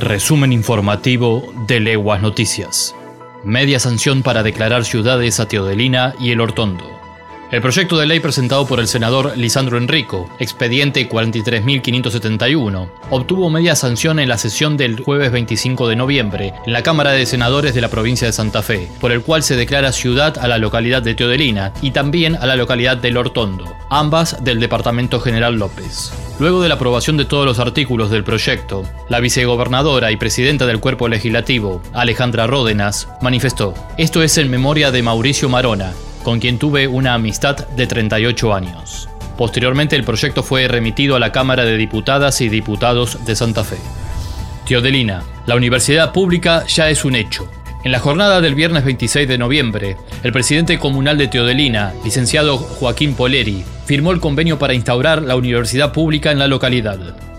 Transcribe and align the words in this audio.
Resumen 0.00 0.50
informativo 0.50 1.52
de 1.66 1.78
Leguas 1.78 2.22
Noticias. 2.22 2.94
Media 3.44 3.78
sanción 3.78 4.22
para 4.22 4.42
declarar 4.42 4.86
ciudades 4.86 5.40
a 5.40 5.46
Teodelina 5.46 6.14
y 6.18 6.30
el 6.30 6.40
Hortondo. 6.40 6.99
El 7.50 7.62
proyecto 7.62 7.98
de 7.98 8.06
ley 8.06 8.20
presentado 8.20 8.64
por 8.64 8.78
el 8.78 8.86
senador 8.86 9.36
Lisandro 9.36 9.76
Enrico, 9.76 10.30
expediente 10.38 11.08
43.571, 11.08 12.88
obtuvo 13.10 13.50
media 13.50 13.74
sanción 13.74 14.20
en 14.20 14.28
la 14.28 14.38
sesión 14.38 14.76
del 14.76 15.00
jueves 15.00 15.32
25 15.32 15.88
de 15.88 15.96
noviembre 15.96 16.54
en 16.64 16.72
la 16.72 16.84
Cámara 16.84 17.10
de 17.10 17.26
Senadores 17.26 17.74
de 17.74 17.80
la 17.80 17.88
provincia 17.88 18.28
de 18.28 18.32
Santa 18.32 18.62
Fe, 18.62 18.88
por 19.00 19.10
el 19.10 19.22
cual 19.22 19.42
se 19.42 19.56
declara 19.56 19.90
ciudad 19.90 20.38
a 20.38 20.46
la 20.46 20.58
localidad 20.58 21.02
de 21.02 21.16
Teodelina 21.16 21.72
y 21.82 21.90
también 21.90 22.36
a 22.36 22.46
la 22.46 22.54
localidad 22.54 22.98
del 22.98 23.16
Hortondo, 23.16 23.64
ambas 23.90 24.44
del 24.44 24.60
Departamento 24.60 25.18
General 25.18 25.56
López. 25.56 26.12
Luego 26.38 26.62
de 26.62 26.68
la 26.68 26.76
aprobación 26.76 27.16
de 27.16 27.24
todos 27.24 27.46
los 27.46 27.58
artículos 27.58 28.10
del 28.10 28.22
proyecto, 28.22 28.84
la 29.08 29.18
vicegobernadora 29.18 30.12
y 30.12 30.16
presidenta 30.16 30.66
del 30.66 30.78
cuerpo 30.78 31.08
legislativo, 31.08 31.82
Alejandra 31.94 32.46
Ródenas, 32.46 33.08
manifestó, 33.20 33.74
esto 33.98 34.22
es 34.22 34.38
en 34.38 34.50
memoria 34.50 34.92
de 34.92 35.02
Mauricio 35.02 35.48
Marona, 35.48 35.94
con 36.22 36.40
quien 36.40 36.58
tuve 36.58 36.88
una 36.88 37.14
amistad 37.14 37.68
de 37.68 37.86
38 37.86 38.54
años. 38.54 39.08
Posteriormente 39.36 39.96
el 39.96 40.04
proyecto 40.04 40.42
fue 40.42 40.68
remitido 40.68 41.16
a 41.16 41.20
la 41.20 41.32
Cámara 41.32 41.64
de 41.64 41.76
Diputadas 41.76 42.40
y 42.40 42.48
Diputados 42.48 43.24
de 43.24 43.34
Santa 43.36 43.64
Fe. 43.64 43.78
Teodelina, 44.66 45.22
la 45.46 45.56
universidad 45.56 46.12
pública 46.12 46.64
ya 46.66 46.90
es 46.90 47.04
un 47.04 47.16
hecho. 47.16 47.50
En 47.82 47.92
la 47.92 47.98
jornada 47.98 48.42
del 48.42 48.54
viernes 48.54 48.84
26 48.84 49.26
de 49.26 49.38
noviembre, 49.38 49.96
el 50.22 50.32
presidente 50.32 50.78
comunal 50.78 51.16
de 51.16 51.28
Teodelina, 51.28 51.94
licenciado 52.04 52.58
Joaquín 52.58 53.14
Poleri, 53.14 53.64
firmó 53.86 54.12
el 54.12 54.20
convenio 54.20 54.58
para 54.58 54.74
instaurar 54.74 55.22
la 55.22 55.36
universidad 55.36 55.92
pública 55.92 56.30
en 56.30 56.38
la 56.38 56.46
localidad. 56.46 56.98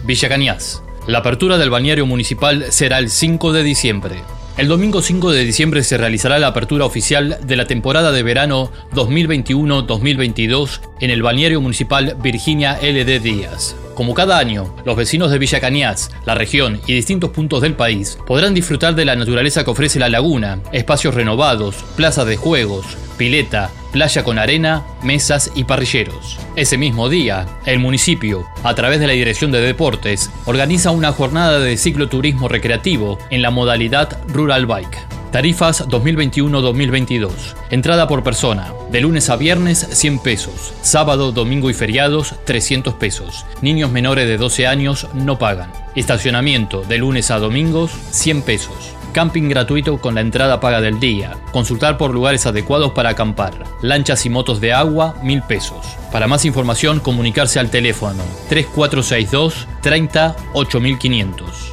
Villa 0.05 0.29
Cañas. 0.29 0.83
La 1.07 1.19
apertura 1.19 1.59
del 1.59 1.71
balneario 1.71 2.07
municipal 2.07 2.67
será 2.71 2.99
el 2.99 3.11
5 3.11 3.53
de 3.53 3.63
diciembre. 3.63 4.17
El 4.57 4.67
domingo 4.69 5.01
5 5.01 5.31
de 5.33 5.45
diciembre 5.45 5.83
se 5.83 5.97
realizará 5.97 6.39
la 6.39 6.49
apertura 6.49 6.85
oficial 6.85 7.39
de 7.43 7.57
la 7.57 7.67
temporada 7.67 8.13
de 8.13 8.23
verano 8.23 8.71
2021-2022 8.93 10.81
en 11.01 11.11
el 11.11 11.23
balneario 11.23 11.63
municipal 11.63 12.17
Virginia 12.21 12.79
LD 12.83 13.23
Díaz. 13.23 13.75
Como 14.01 14.15
cada 14.15 14.39
año, 14.39 14.75
los 14.87 14.97
vecinos 14.97 15.31
de 15.31 15.39
Villa 15.39 15.61
Cañas, 15.61 16.11
la 16.25 16.34
región 16.34 16.81
y 16.87 16.95
distintos 16.95 17.33
puntos 17.33 17.61
del 17.61 17.75
país 17.75 18.17
podrán 18.27 18.55
disfrutar 18.55 18.95
de 18.95 19.05
la 19.05 19.15
naturaleza 19.15 19.62
que 19.62 19.73
ofrece 19.73 19.98
la 19.98 20.09
laguna, 20.09 20.61
espacios 20.73 21.15
renovados, 21.15 21.84
plazas 21.97 22.25
de 22.25 22.39
juegos, 22.39 22.87
pileta, 23.19 23.71
playa 23.93 24.25
con 24.25 24.39
arena, 24.39 24.87
mesas 25.03 25.53
y 25.55 25.65
parrilleros. 25.65 26.38
Ese 26.56 26.78
mismo 26.78 27.11
día, 27.11 27.47
el 27.66 27.78
municipio, 27.78 28.47
a 28.62 28.75
través 28.75 29.00
de 29.00 29.06
la 29.06 29.12
Dirección 29.12 29.53
de 29.53 29.61
Deportes, 29.61 30.31
organiza 30.47 30.93
una 30.93 31.12
jornada 31.12 31.61
de 31.61 31.77
cicloturismo 31.77 32.49
recreativo 32.49 33.19
en 33.28 33.43
la 33.43 33.50
modalidad 33.50 34.19
Rural 34.28 34.65
Bike. 34.65 35.09
Tarifas 35.31 35.87
2021-2022. 35.89 37.31
Entrada 37.71 38.09
por 38.09 38.25
persona. 38.25 38.73
De 38.91 39.01
lunes 39.01 39.31
a 39.31 39.37
viernes 39.37 39.87
100 39.91 40.19
pesos. 40.19 40.73
Sábado, 40.83 41.31
domingo 41.31 41.71
y 41.71 41.75
feriados 41.75 42.35
300 42.45 42.95
pesos. 42.95 43.47
Niños 43.63 43.93
menores 43.93 44.27
de 44.27 44.39
12 44.39 44.67
años 44.67 45.07
no 45.15 45.39
pagan. 45.39 45.73
Estacionamiento 45.95 46.83
de 46.83 46.99
lunes 46.99 47.31
a 47.31 47.39
domingos 47.39 47.93
100 48.11 48.43
pesos. 48.43 48.97
Camping 49.13 49.49
gratuito 49.49 50.01
con 50.01 50.17
la 50.17 50.21
entrada 50.21 50.59
paga 50.59 50.81
del 50.81 50.99
día. 50.99 51.37
Consultar 51.53 51.97
por 51.97 52.12
lugares 52.12 52.47
adecuados 52.47 52.93
para 52.93 53.11
acampar. 53.11 53.55
Lanchas 53.83 54.27
y 54.27 54.31
motos 54.31 54.61
de 54.61 54.73
agua, 54.73 55.15
1000 55.23 55.43
pesos. 55.43 55.97
Para 56.11 56.27
más 56.27 56.45
información, 56.45 56.99
comunicarse 56.99 57.61
al 57.61 57.71
teléfono 57.71 58.23
3462 58.49 59.69
30 59.81 60.37
8500. 60.55 61.73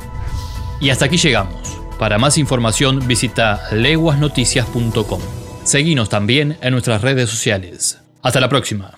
Y 0.79 0.91
hasta 0.91 1.05
aquí 1.05 1.17
llegamos. 1.17 1.66
Para 1.99 2.17
más 2.17 2.37
información 2.37 3.07
visita 3.07 3.61
leguasnoticias.com. 3.71 5.21
Seguinos 5.63 6.09
también 6.09 6.57
en 6.61 6.71
nuestras 6.71 7.01
redes 7.01 7.29
sociales. 7.29 7.99
Hasta 8.21 8.39
la 8.39 8.49
próxima. 8.49 8.96